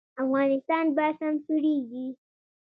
[0.23, 2.07] افغانستان به سمسوریږي؟